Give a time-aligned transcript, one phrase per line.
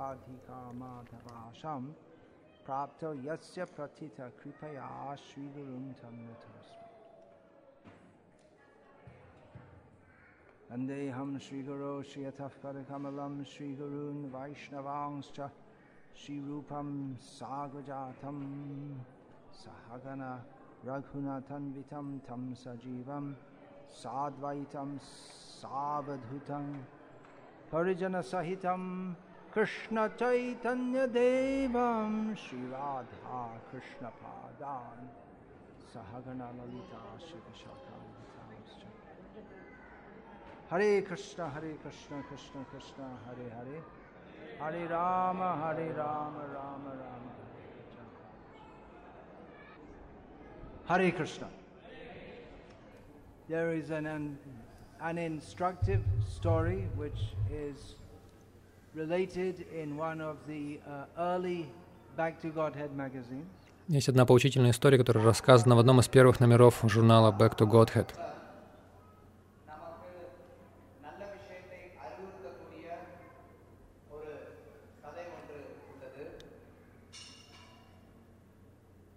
[0.00, 1.82] साधिकामाधवाशं
[2.66, 4.86] प्राप्तो यस्य प्रथित कृपया
[5.24, 6.88] श्रीगुरुं संनतोऽस्मि
[10.70, 15.40] वन्देऽहं श्रीगुरो श्रियथः परकमलं श्रीगुरून् वैष्णवांश्च
[16.22, 16.88] श्रीरूपं
[17.36, 18.38] सागजातं
[19.62, 20.22] सहगन
[20.88, 23.32] रघुनाथन्वितं तं सजीवं
[24.00, 26.72] साद्वैतं सावधुतं
[27.72, 28.82] परिजनसहितं
[29.54, 30.74] कृष्णचैतन्यदेवं
[32.42, 33.38] श्रीराधा
[33.70, 35.08] कृष्णपादान्
[35.92, 38.82] सहगणललिता श्रीकशाखान्विताश्च
[40.70, 43.78] हरे कृष्ण हरे कृष्ण कृष्ण कृष्ण हरे हरे
[44.60, 47.28] हरे राम हरे राम राम Ram
[50.90, 51.46] Hare Krishna.
[53.48, 54.36] There is an,
[55.00, 57.94] an instructive story which is
[58.92, 59.06] Uh,
[63.86, 68.08] есть одна поучительная история, которая рассказана в одном из первых номеров журнала Back to Godhead.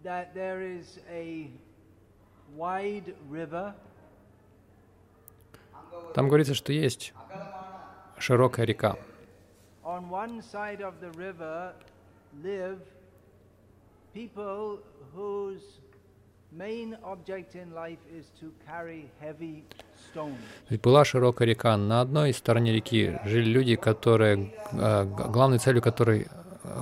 [0.03, 1.49] That there is a
[2.55, 3.73] wide river.
[6.13, 7.13] Там говорится, что есть
[8.19, 8.97] широкая река
[9.85, 11.73] on one side of the river
[12.43, 12.79] live
[14.13, 14.79] people
[15.15, 15.61] whose
[16.51, 19.63] main object in life is to carry heavy
[20.69, 21.75] Ведь была широкая река.
[21.77, 26.27] На одной стороне реки жили люди, которые, г- главной целью которой,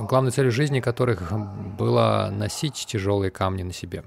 [0.09, 1.31] главной целью жизни которых
[1.77, 4.03] было носить тяжелые камни на себе.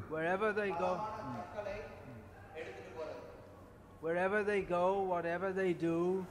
[4.02, 6.24] wherever they go whatever they do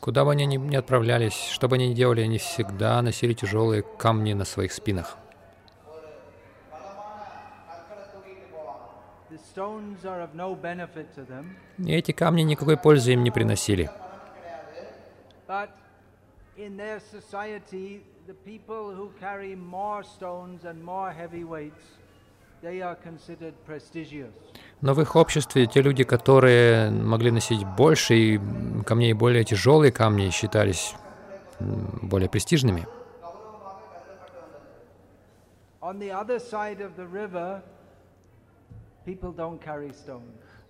[0.00, 4.34] Куда бы они ни отправлялись, что бы они ни делали, они всегда носили тяжелые камни
[4.34, 5.16] на своих спинах.
[11.78, 13.90] И эти камни никакой пользы им не приносили.
[24.80, 28.40] Но в их обществе те люди, которые могли носить больше и
[28.84, 30.94] камней, более тяжелые камни, считались
[31.58, 32.86] более престижными.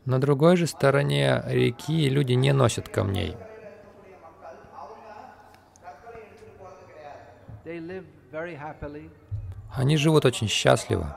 [0.04, 3.36] На другой же стороне реки люди не носят камней.
[9.72, 11.16] Они живут очень счастливо.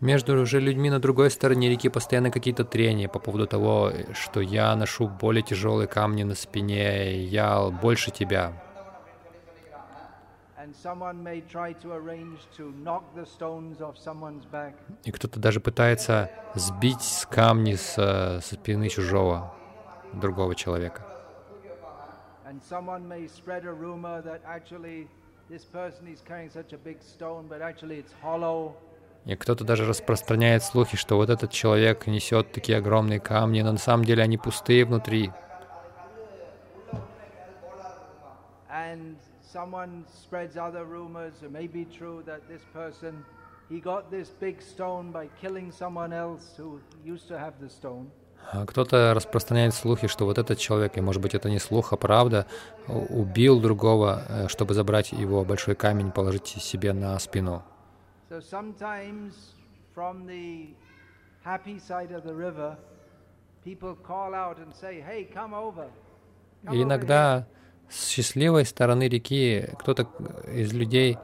[0.00, 4.76] Между же людьми на другой стороне реки постоянно какие-то трения по поводу того, что я
[4.76, 8.52] ношу более тяжелые камни на спине, я больше тебя.
[15.04, 19.54] И кто-то даже пытается сбить с камни с, э, со спины чужого,
[20.12, 21.06] другого человека.
[22.44, 22.62] And
[29.26, 33.78] И кто-то даже распространяет слухи, что вот этот человек несет такие огромные камни, но на
[33.78, 35.32] самом деле они пустые внутри.
[48.52, 51.96] А Кто-то распространяет слухи, что вот этот человек, и может быть это не слух, а
[51.96, 52.46] правда,
[52.86, 57.64] убил другого, э, чтобы забрать его большой камень, положить себе на спину.
[58.28, 59.54] So sometimes
[59.94, 60.74] from the
[61.44, 62.76] happy side of the river,
[63.64, 65.88] people call out and say, hey, come over.
[66.64, 67.46] Come иногда
[67.88, 70.08] с счастливой стороны реки кто-то
[70.48, 71.18] из людей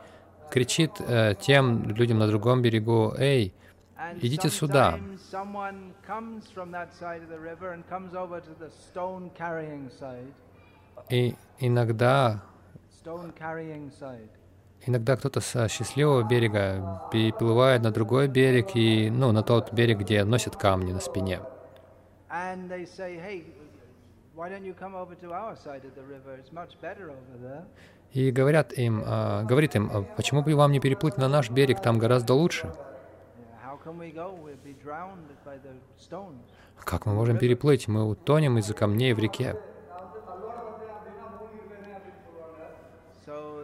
[0.53, 3.53] кричит э, тем людям на другом берегу, «Эй,
[4.21, 4.99] идите сюда!»
[11.11, 12.43] И иногда.
[14.85, 20.25] Иногда кто-то со счастливого берега переплывает на другой берег и, ну, на тот берег, где
[20.25, 21.41] носят камни на спине.
[28.13, 31.81] И говорят им, а, говорит им, «А почему бы вам не переплыть на наш берег,
[31.81, 32.75] там гораздо лучше.
[36.85, 37.87] Как мы можем переплыть?
[37.87, 39.57] Мы утонем из-за камней в реке.
[43.25, 43.63] So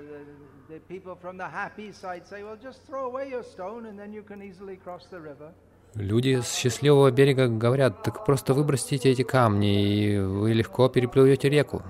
[0.78, 3.98] the, the people from the happy side say, well, just throw away your stone and
[3.98, 5.52] then you can easily cross the river.
[5.94, 11.82] Люди с счастливого берега говорят, так просто выбросите эти камни, и вы легко переплывете реку.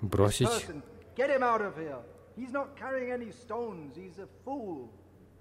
[0.00, 0.66] Бросить,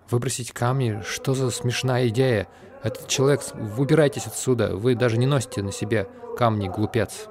[0.10, 2.48] выбросить камни, что за смешная идея?
[2.84, 7.30] Этот человек, выбирайтесь отсюда, вы даже не носите на себе камни, глупец.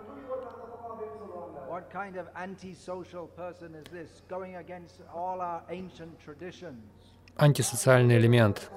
[1.97, 6.85] Kind of antisocial person is this, going against all our ancient traditions?
[7.39, 8.71] Антисоциальный элемент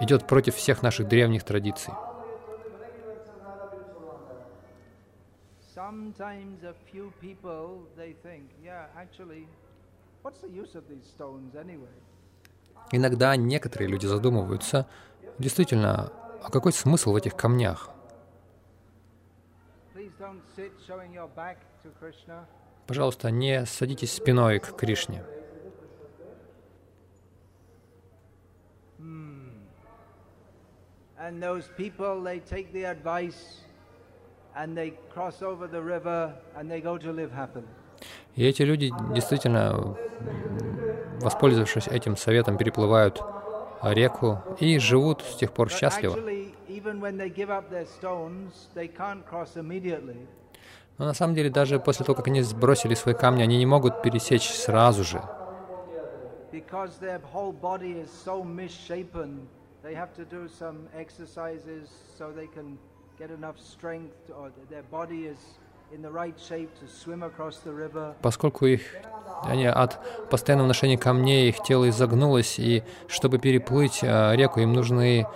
[0.00, 1.94] идет против всех наших древних традиций.
[5.72, 9.46] Sometimes a few people they think, yeah, actually,
[10.24, 11.94] what's the use of these stones anyway?
[12.90, 14.88] Иногда некоторые люди задумываются,
[15.38, 16.10] действительно,
[16.42, 17.90] а какой смысл в этих камнях?
[19.94, 20.10] Please don't sit showing your back to Krishna.
[22.86, 25.22] Пожалуйста, не садитесь спиной к Кришне.
[31.18, 33.62] And those people, they take the advice
[34.56, 37.68] and they cross over the river and they go to live happily.
[38.34, 39.96] И эти люди действительно,
[41.20, 43.22] воспользовавшись этим советом, переплывают
[43.82, 46.16] реку и живут с тех пор счастливо.
[46.72, 50.26] Even when they give up their stones, they can't cross immediately
[50.98, 54.02] Но на самом деле, даже после того, как они сбросили свои камни, они не могут
[54.02, 55.22] пересечь сразу же.
[68.22, 68.80] Поскольку их,
[69.44, 75.26] они от постоянного ношения камней, их тело изогнулось, и чтобы переплыть э, реку, им нужны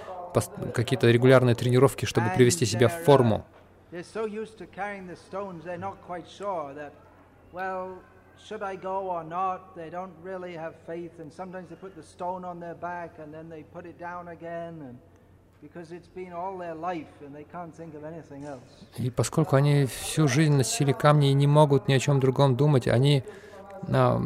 [0.75, 3.45] какие-то регулярные тренировки, чтобы привести себя в форму.
[3.93, 6.93] They're so used to carrying the stones, they're not quite sure that,
[7.53, 7.99] well,
[8.49, 9.75] should I go or not?
[9.77, 13.33] They don't really have faith, and sometimes they put the stone on their back and
[13.33, 14.99] then they put it down again, and
[15.63, 18.63] because it's been all their life and they can't think of anything else.
[18.99, 22.87] И поскольку они всю жизнь носили камни и не могут ни о чем другом думать,
[22.89, 23.25] они
[23.93, 24.21] а,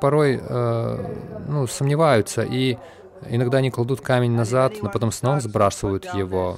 [0.00, 1.16] порой э,
[1.48, 2.78] ну, сомневаются, и
[3.28, 6.56] иногда они кладут камень назад, но потом снова сбрасывают его.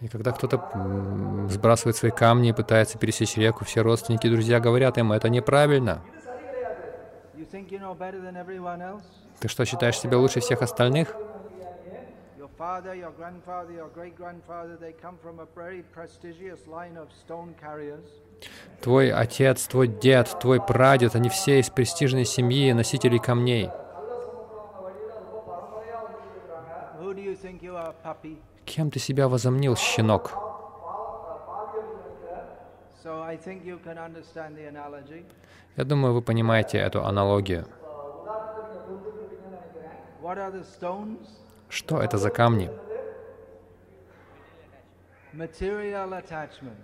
[0.00, 4.96] И когда кто-то сбрасывает свои камни и пытается пересечь реку, все родственники и друзья говорят
[4.96, 6.02] ему, это неправильно.
[9.40, 11.14] Ты что, считаешь себя лучше всех остальных?
[12.56, 17.52] Father, your grandfather, your great grandfather, they come from a very prestigious line of stone
[17.60, 18.06] carriers.
[18.80, 23.70] Твой отец, твой дед, твой прадед, они все из престижной семьи, носителей камней.
[28.64, 30.32] Кем ты себя возомнил, щенок?
[35.76, 37.66] Я думаю, вы понимаете эту аналогию.
[40.22, 41.43] What are the stones?
[41.74, 42.70] Что это за камни?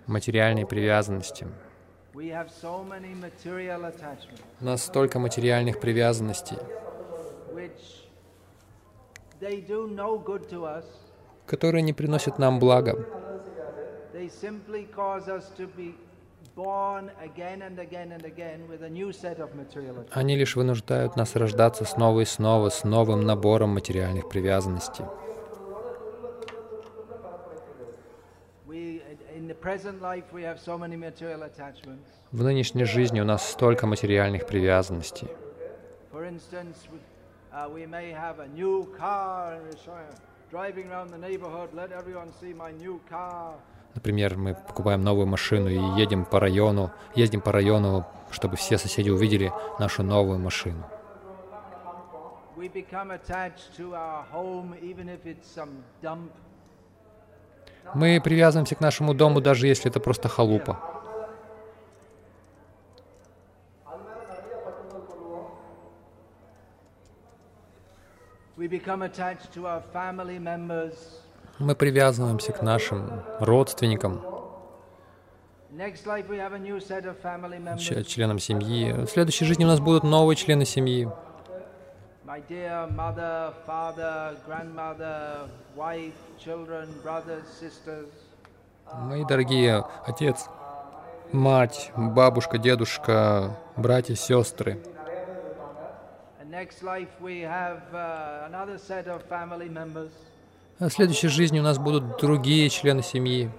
[0.05, 1.47] Материальные привязанности.
[2.13, 2.19] У
[4.65, 6.57] нас столько материальных привязанностей,
[11.45, 12.97] которые не приносят нам блага.
[20.11, 25.05] Они лишь вынуждают нас рождаться снова и снова с новым набором материальных привязанностей.
[32.31, 35.27] В нынешней жизни у нас столько материальных привязанностей.
[43.91, 43.95] Uh.
[43.95, 49.09] Например, мы покупаем новую машину и едем по району, ездим по району, чтобы все соседи
[49.09, 50.85] увидели нашу новую машину.
[57.93, 60.79] Мы привязываемся к нашему дому, даже если это просто халупа.
[68.57, 71.20] We become attached to our family members.
[71.61, 74.21] Мы привязываемся к нашим родственникам,
[78.07, 78.91] членам семьи.
[78.93, 81.07] В следующей жизни у нас будут новые члены семьи.
[88.93, 90.45] Мои дорогие отец,
[91.31, 94.79] мать, бабушка, дедушка, братья, сестры.
[96.51, 100.11] next life we have uh, another set of family members.
[100.81, 103.51] А в следующей жизни у нас будут другие члены семьи.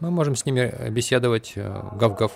[0.00, 2.32] Мы можем с ними э, беседовать, э, гав-гав.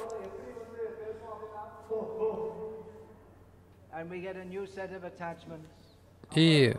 [6.34, 6.76] И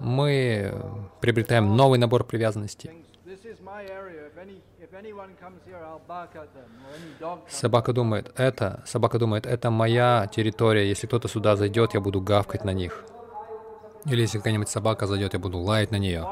[0.00, 0.74] мы
[1.22, 2.90] приобретаем новый набор привязанностей.
[7.48, 10.88] Собака думает, это, собака думает, это моя территория.
[10.88, 13.04] Если кто-то сюда зайдет, я буду гавкать на них.
[14.06, 16.26] Или если какая-нибудь собака зайдет, я буду лаять на нее.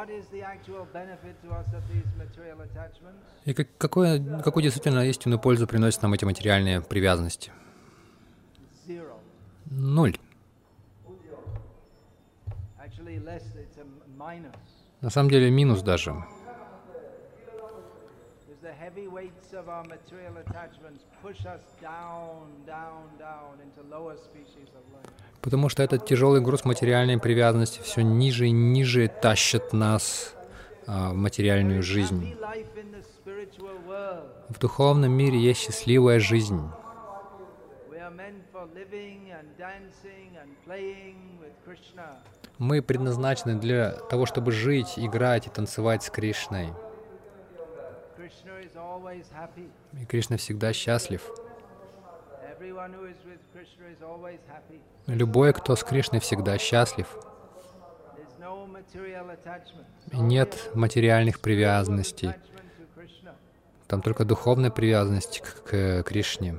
[3.45, 7.53] И как, какое, какую действительно истинную пользу приносят нам эти материальные привязанности?
[9.71, 10.17] Нуль.
[14.17, 14.57] Minus.
[15.03, 16.11] На самом деле минус даже.
[16.11, 16.25] Because
[18.63, 24.69] the heavy weights of our material attachments push us down, down, down into lower species
[24.79, 25.11] of life.
[25.41, 30.35] Потому что этот тяжелый груз материальной привязанности все ниже и ниже тащит нас
[30.87, 32.37] а, в материальную жизнь.
[34.49, 36.61] В духовном мире есть счастливая жизнь.
[42.59, 46.73] Мы предназначены для того, чтобы жить, играть и танцевать с Кришной.
[48.17, 48.97] Krishna is always happy.
[50.01, 51.23] И Кришна всегда счастлив.
[55.07, 57.07] Любой, кто с Кришной, всегда счастлив.
[60.13, 62.31] Нет материальных привязанностей.
[63.87, 66.57] Там только духовная привязанность к, к Кришне.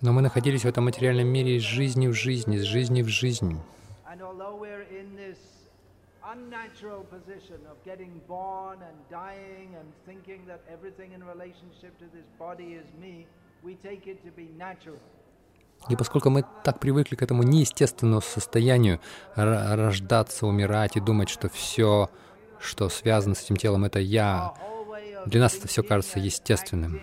[0.00, 3.60] Но мы находились в этом материальном мире из жизни в жизнь, из жизни в жизнь.
[4.14, 5.40] And although we're in this
[6.32, 12.28] unnatural position of getting born and dying and thinking that everything in relationship to this
[12.38, 13.26] body is me,
[13.64, 15.00] we take it to be natural.
[15.88, 19.00] И поскольку мы так привыкли к этому неестественному состоянию
[19.34, 22.08] рождаться, умирать и думать, что все,
[22.60, 24.54] что связано с этим телом, это я,
[25.26, 27.00] Для нас это все кажется естественным.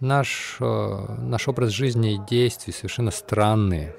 [0.00, 3.94] Наш, э, наш образ жизни и действий совершенно странные,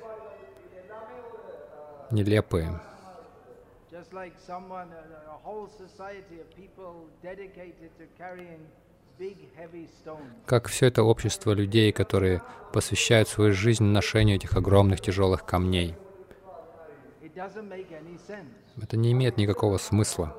[2.12, 2.82] нелепые.
[10.46, 12.42] Как все это общество людей, которые
[12.74, 15.96] посвящают свою жизнь ношению этих огромных тяжелых камней.
[18.82, 20.36] Это не имеет никакого смысла.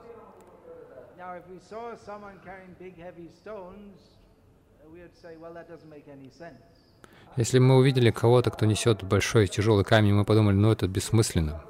[7.36, 11.62] Если мы увидели кого-то, кто несет большой тяжелый камень, мы подумали, ну это бессмысленно.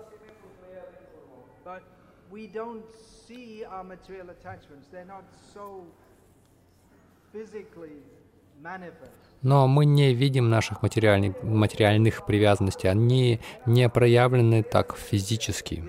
[9.43, 15.85] Но мы не видим наших материальных, материальных привязанностей, они не проявлены так физически.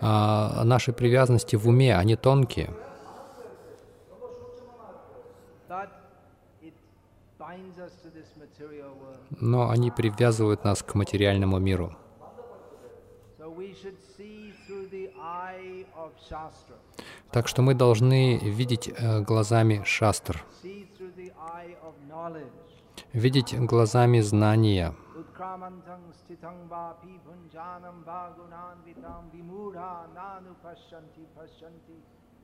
[0.00, 2.70] А наши привязанности в уме, они тонкие,
[5.68, 5.88] But
[6.62, 6.84] it binds us to this material world.
[9.30, 11.92] Но они привязывают нас к материальному миру.
[17.30, 20.44] Так что мы должны видеть э, глазами шастр,
[23.12, 24.94] видеть глазами знания,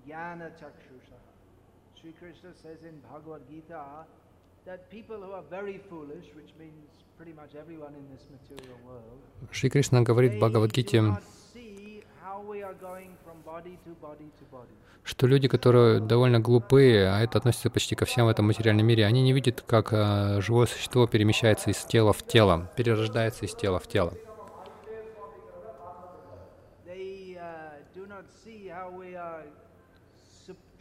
[0.05, 1.19] jnana chakshusha.
[1.95, 4.05] Sri Krishna says in Bhagavad Gita
[9.51, 11.03] Шри Кришна говорит в Бхагавадгите,
[15.05, 19.05] что люди, которые довольно глупые, а это относится почти ко всем в этом материальном мире,
[19.05, 23.81] они не видят, как э, живое существо перемещается из тела в тело, перерождается из тела
[23.81, 24.15] в тело.
[29.23, 29.45] Uh,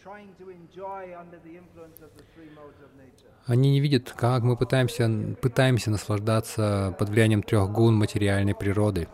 [0.01, 3.30] trying to enjoy under the influence of the three modes of nature.
[3.47, 5.09] Они не видят, как мы пытаемся,
[5.41, 9.07] пытаемся наслаждаться под влиянием трех гун материальной природы.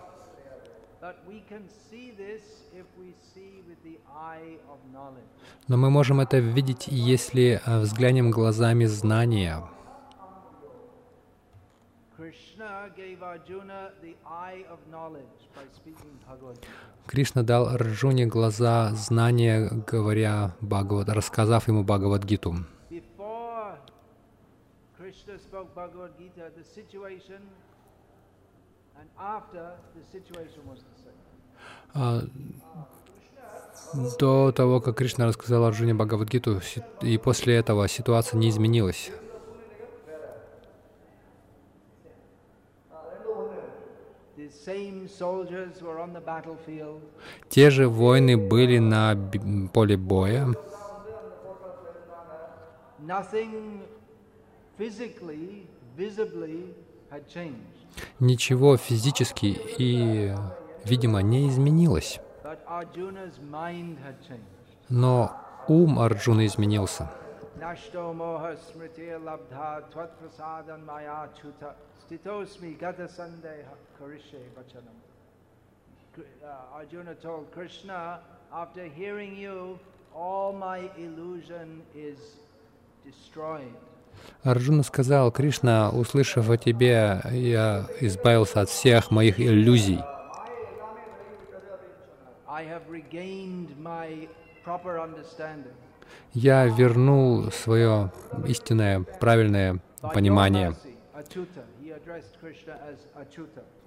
[5.67, 9.63] Но мы можем это видеть, если э, взглянем глазами знания.
[17.05, 22.51] Кришна дал Арджуне глаза знания, говоря Бхагавад, рассказав ему Бхагавадгиту.
[22.51, 22.76] Before
[25.07, 27.41] Krishna spoke Bhagavad Gita, the situation,
[28.99, 31.21] and after, the situation was the same.
[31.93, 32.23] А,
[34.19, 36.59] До того, как Кришна рассказал Арджуне Бхагавадгиту,
[37.01, 39.11] и после этого ситуация не изменилась.
[47.47, 49.15] Те же воины были на
[49.73, 50.53] поле боя.
[52.99, 53.81] nothing
[58.19, 60.33] Ничего физически и,
[60.85, 62.19] видимо, не изменилось.
[64.89, 65.31] Но
[65.67, 67.09] ум Арджуны изменился.
[76.41, 78.19] Uh, Arjuna told Krishna,
[78.51, 79.77] after hearing you,
[80.15, 82.17] all my illusion is
[83.05, 83.73] destroyed.
[84.43, 89.99] Арджуна сказал, Кришна, услышав о тебе, я избавился от всех моих иллюзий.
[96.33, 98.11] Я вернул свое
[98.45, 99.79] истинное, правильное
[100.13, 100.75] понимание.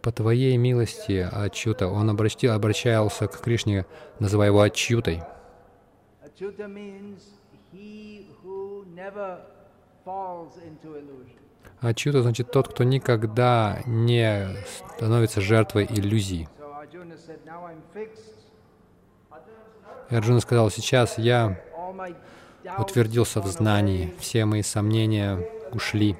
[0.02, 3.87] По твоей милости, Ачюта, он обратил, обращался к Кришне,
[4.18, 5.22] называя его Ачютой.
[10.04, 11.40] Illusion.
[11.80, 14.49] Ачюта значит тот, кто никогда не
[14.97, 16.49] становится жертвой иллюзий.
[20.11, 21.61] И Арджуна сказал, сейчас я
[22.78, 25.38] утвердился в знании, все мои сомнения
[25.73, 26.16] ушли,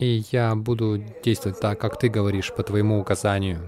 [0.00, 3.60] и я буду действовать так, как ты говоришь, по твоему указанию.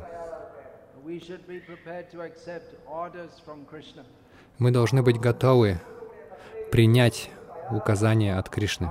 [4.59, 5.81] Мы должны быть готовы
[6.71, 7.31] принять
[7.71, 8.91] указания от Кришны.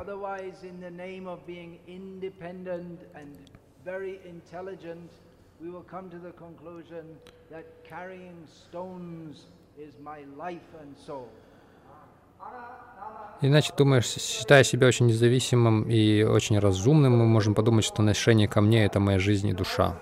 [13.42, 18.86] Иначе, думаешь, считая себя очень независимым и очень разумным, мы можем подумать, что ношение камней—
[18.88, 20.00] это моя жизнь и душа.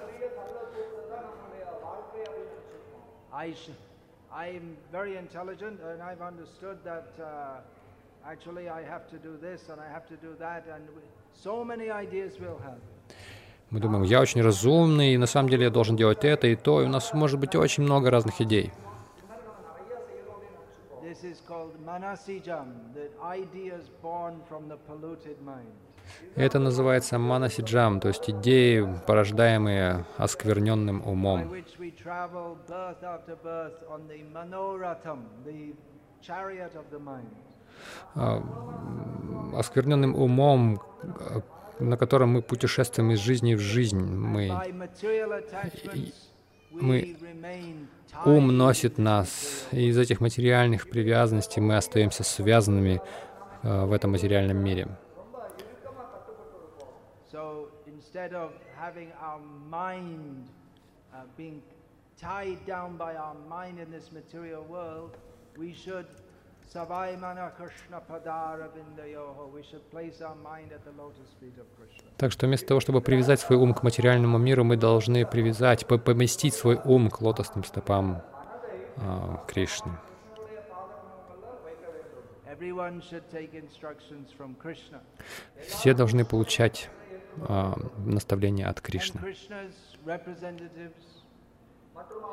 [3.31, 3.53] I
[4.39, 7.59] I'm very intelligent and I've understood that uh,
[8.25, 10.83] actually I have to do this and I have to do that, and
[11.33, 12.79] so many ideas we'll have.
[13.69, 16.81] Мы думаем, я очень разумный, и на самом деле я должен делать это и то,
[16.81, 18.71] и у нас может быть очень много разных идей.
[21.03, 25.75] This is called manasijam, the ideas born from the polluted mind.
[26.35, 31.51] Это называется манасиджам, то есть идеи, порождаемые оскверненным умом.
[38.15, 38.43] А,
[39.55, 40.81] Оскверненным умом,
[41.79, 43.99] на котором мы путешествуем из жизни в жизнь.
[43.99, 44.51] Мы,
[46.71, 47.17] мы-
[48.25, 53.01] ум носит нас, и из этих материальных привязанностей мы остаемся связанными
[53.63, 54.87] э, в этом материальном мире.
[57.31, 57.69] So
[58.09, 60.47] instead of having our mind
[61.13, 61.61] uh, being
[62.19, 65.11] tied down by our mind in this material world,
[65.55, 66.07] we should
[66.73, 69.51] Savai Mana Krishna Padara Vindayoho.
[69.53, 72.09] We should place our mind at the lotus feet of Krishna.
[72.17, 75.99] Так что вместо того, чтобы привязать свой ум к материальному миру, мы должны привязать, по-
[75.99, 78.23] поместить свой ум к лотосным стопам
[78.97, 79.91] а, Кришны.
[85.67, 86.89] Все должны получать
[87.47, 89.21] а, наставления от Кришны.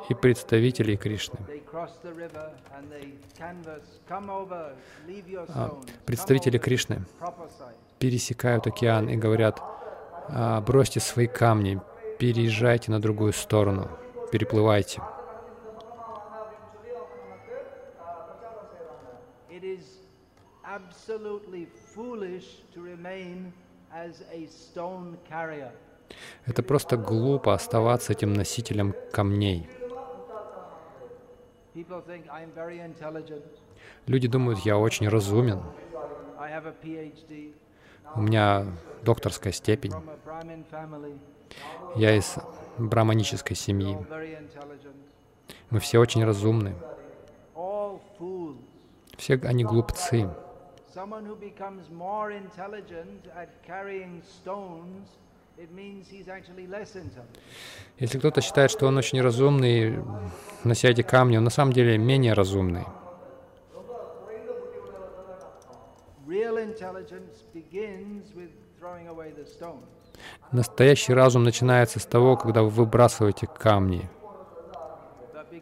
[0.09, 1.39] И представители Кришны.
[5.49, 7.05] А, Представители Кришны
[7.99, 9.61] пересекают океан и говорят,
[10.29, 11.81] «А, бросьте свои камни,
[12.19, 13.89] переезжайте на другую сторону,
[14.31, 15.01] переплывайте.
[19.49, 19.63] It
[26.45, 29.69] Это просто глупо оставаться этим носителем камней.
[34.05, 35.61] Люди думают, я очень разумен,
[38.15, 38.65] у меня
[39.03, 39.93] докторская степень,
[41.95, 42.37] я из
[42.77, 43.97] браманической семьи,
[45.69, 46.75] мы все очень разумны,
[49.17, 50.29] все они глупцы.
[50.97, 55.05] Someone who becomes more intelligent at carrying stones,
[55.63, 57.39] it means he's actually less intelligent.
[57.99, 59.99] Если кто-то считает, что он очень разумный,
[60.63, 62.85] нося эти камни, он на самом деле менее разумный.
[66.27, 69.85] Real intelligence begins with throwing away the stones.
[70.51, 74.09] Настоящий разум начинается с того, когда вы выбрасываете камни.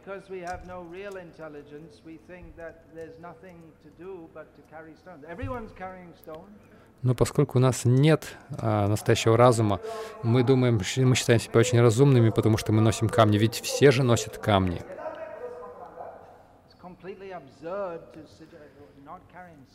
[0.05, 4.61] Because we have no real intelligence, we think that there's nothing to do but to
[4.69, 5.23] carry stones.
[5.27, 6.59] Everyone's carrying stones.
[7.01, 9.79] Но поскольку у нас нет а, настоящего разума,
[10.21, 13.39] мы думаем, мы считаем себя очень разумными, потому что мы носим камни.
[13.39, 14.83] Ведь все же носят камни.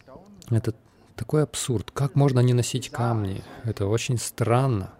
[0.07, 0.57] Stones.
[0.57, 0.75] Это
[1.17, 1.91] такой абсурд.
[1.91, 3.43] Как можно не носить камни?
[3.65, 4.93] Это очень странно.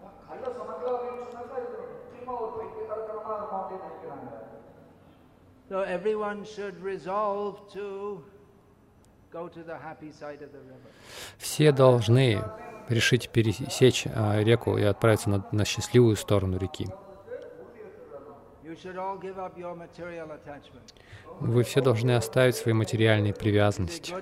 [5.71, 8.21] So everyone should resolve to
[9.31, 10.89] go to the happy side of the river.
[11.37, 12.43] Все должны
[12.89, 16.89] решить пересечь а, реку и отправиться на, на счастливую сторону реки.
[21.39, 24.13] Вы все должны оставить свои материальные привязанности.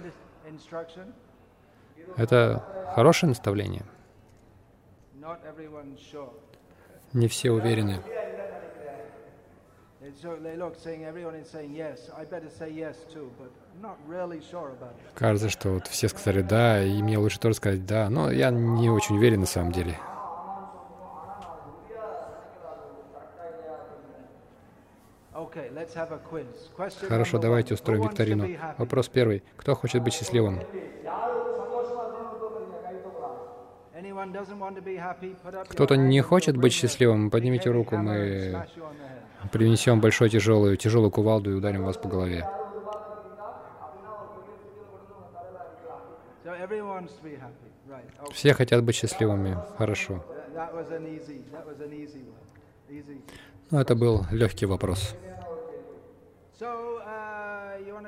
[2.15, 3.85] Это хорошее наставление.
[7.13, 8.03] Не все уверены.
[15.15, 18.89] Кажется, что вот все сказали «да», и мне лучше тоже сказать «да», но я не
[18.89, 19.97] очень уверен на самом деле.
[27.07, 28.47] Хорошо, давайте устроим викторину.
[28.77, 29.43] Вопрос первый.
[29.57, 30.59] Кто хочет быть счастливым?
[30.59, 30.67] Anyone
[33.09, 34.08] doesn't want to be happy, put up your
[35.69, 37.29] Кто-то не хочет быть счастливым?
[37.29, 38.65] Поднимите руку, мы
[39.51, 42.45] принесем большой тяжелую, тяжелую кувалду и ударим вас по голове.
[48.31, 49.57] Все хотят быть счастливыми.
[49.77, 50.23] Хорошо.
[53.71, 55.15] Ну, это был легкий вопрос.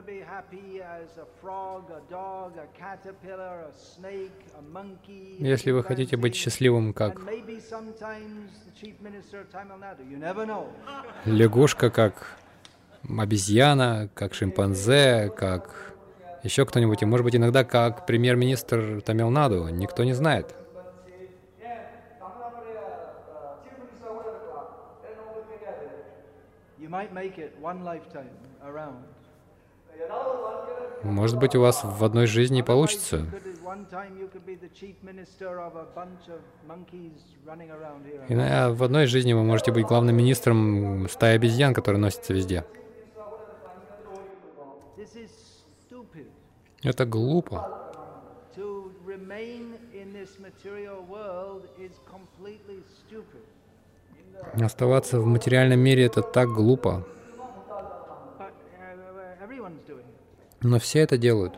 [0.01, 5.37] To be happy as a frog, a dog, a caterpillar, a snake, a monkey.
[5.39, 7.19] Если вы хотите быть счастливым, как
[11.25, 12.37] лягушка, как
[13.17, 15.93] обезьяна, как шимпанзе, как
[16.43, 20.55] еще кто-нибудь, и может быть иногда как премьер-министр Тамилнаду, никто не знает.
[26.79, 28.35] You might make it one lifetime
[28.65, 29.05] around.
[31.03, 33.25] Может быть, у вас в одной жизни получится.
[38.29, 42.63] И на- в одной жизни вы можете быть главным министром стаи обезьян, которые носятся везде.
[46.83, 47.57] Это глупо.
[54.53, 57.03] Оставаться в материальном мире— это так глупо.
[58.39, 60.17] But uh, everyone's doing it.
[60.61, 61.53] Но все это делают.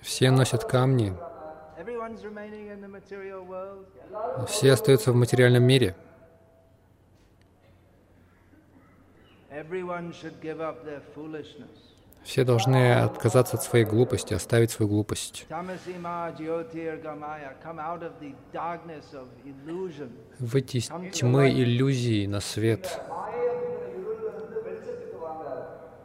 [0.00, 1.14] Все носят камни,
[4.48, 5.94] все остаются в материальном мире.
[12.24, 15.46] Все должны отказаться от своей глупости, оставить свою глупость.
[20.38, 23.00] Выйти из тьмы иллюзий на свет.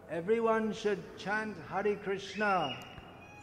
[0.09, 2.77] Everyone should chant Hare Krishna.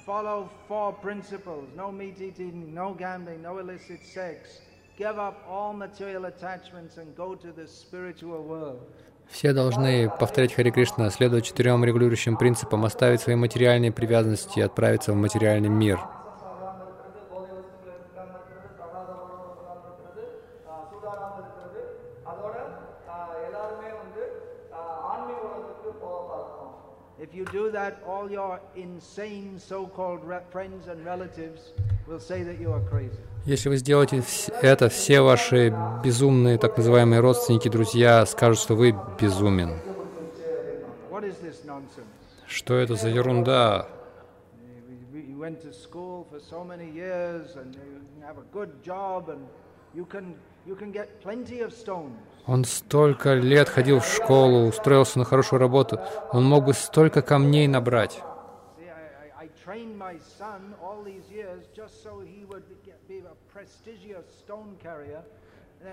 [0.06, 4.60] Follow four principles no meat eating, no gambling, no illicit sex.
[4.96, 8.80] Give up all material attachments and go to the spiritual world.
[9.28, 15.12] Все должны повторять Хари Кришна, следовать четырем регулирующим принципам, оставить свои материальные привязанности и отправиться
[15.12, 15.98] в материальный мир.
[28.24, 31.72] All your insane so called re- friends and relatives
[32.06, 33.18] will say that you are crazy.
[33.44, 34.22] Если вы сделаете
[34.62, 39.78] это, все ваши безумные, так называемые родственники, друзья скажут, что вы безумен.
[42.46, 43.86] Что это за ерунда?
[49.94, 50.34] You can,
[50.66, 52.33] you can get plenty of stones.
[52.46, 55.98] Он столько лет ходил в школу, устроился на хорошую работу.
[56.32, 58.20] Он мог бы столько камней набрать.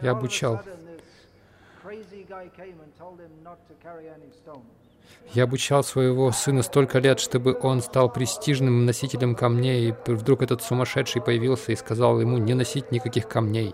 [0.02, 0.62] Я обучал.
[5.34, 10.62] Я обучал своего сына столько лет, чтобы он стал престижным носителем камней, и вдруг этот
[10.62, 13.74] сумасшедший появился и сказал ему не носить никаких камней.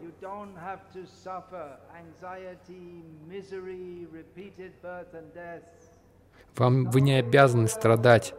[0.00, 1.66] You don't have to suffer
[2.04, 5.62] anxiety, misery, repeated birth and death.
[6.56, 8.34] Вам вы не обязаны страдать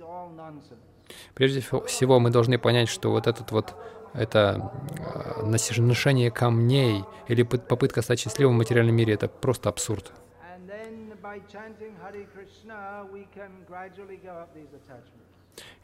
[0.01, 0.92] All,
[1.33, 3.75] Прежде всего, мы должны понять, что вот этот вот
[4.13, 10.11] это э, ношение камней или пы- попытка стать счастливым в материальном мире, это просто абсурд.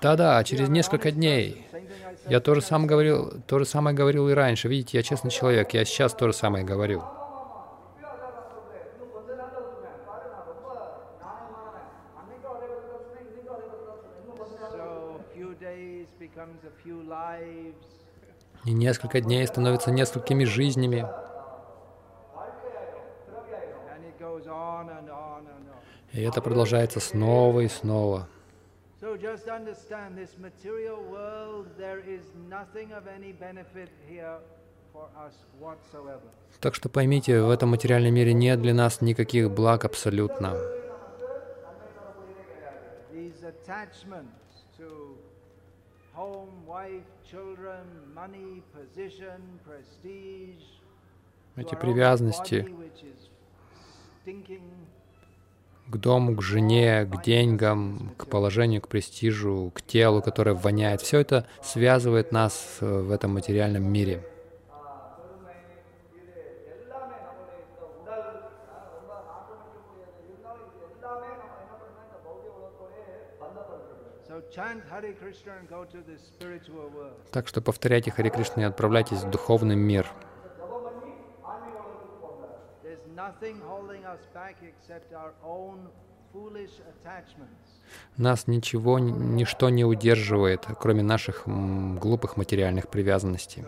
[0.00, 1.66] Да-да, через несколько дней.
[2.28, 4.68] Я тоже сам говорил, то же самое говорил и раньше.
[4.68, 7.02] Видите, я честный человек, я сейчас то же самое говорил.
[14.72, 18.02] So a few days becomes a few lives.
[18.64, 21.06] И несколько дней становятся несколькими жизнями.
[26.12, 28.28] И это продолжается снова и снова.
[36.60, 40.54] Так что поймите, в этом материальном мире нет для нас никаких благ абсолютно.
[51.56, 52.66] Эти привязанности
[55.88, 61.00] к дому, к жене, к деньгам, к положению, к престижу, к телу, которое воняет.
[61.00, 64.22] Все это связывает нас э, в этом материальном мире.
[74.32, 74.41] So chant Hare Krishna and go to the spiritual world.
[77.30, 80.06] Так что повторяйте Хари Кришна и отправляйтесь в духовный мир.
[88.16, 93.64] Нас ничего, ничто не удерживает, кроме наших глупых материальных привязанностей.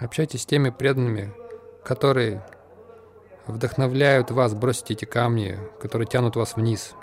[0.00, 1.32] Общайтесь с теми преданными,
[1.84, 2.42] которые
[3.48, 6.94] вдохновляют вас бросить эти камни, которые тянут вас вниз.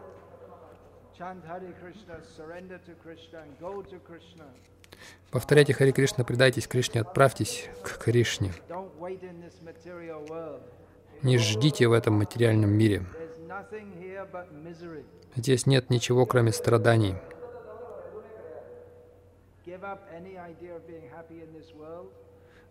[5.31, 8.51] Повторяйте Хари Кришна, предайтесь Кришне, отправьтесь к Кришне.
[11.21, 13.05] Не ждите в этом материальном мире.
[15.35, 17.15] Здесь нет ничего, кроме страданий.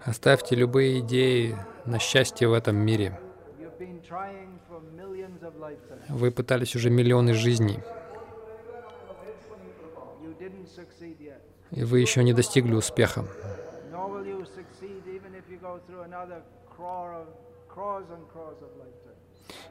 [0.01, 1.57] Оставьте любые идеи
[1.87, 3.19] на счастье в этом мире.
[6.09, 7.81] Вы пытались уже миллионы жизней,
[11.71, 13.25] и вы еще не достигли успеха.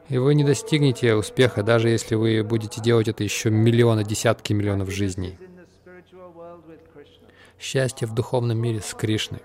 [0.08, 4.90] И вы не достигнете успеха, даже если вы будете делать это еще миллионы, десятки миллионов
[4.90, 5.38] жизней.
[7.58, 9.40] Счастье в духовном мире с Кришной.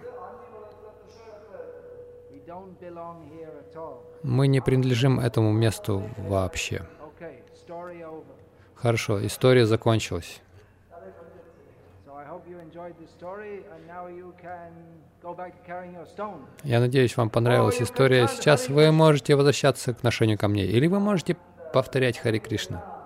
[2.31, 4.08] We don't belong here at all.
[4.23, 6.83] Мы не принадлежим этому месту вообще.
[8.75, 10.41] Хорошо, история закончилась.
[16.63, 18.27] Я надеюсь, вам понравилась история.
[18.27, 21.35] Сейчас вы можете возвращаться к ношению камней, или вы можете
[21.73, 22.98] повторять Хари Кришна.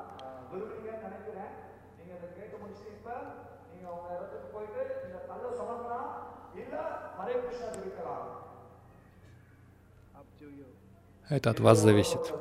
[11.33, 12.31] Это от вас зависит.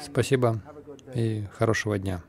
[0.00, 0.60] Спасибо
[1.12, 2.22] и хорошего дня.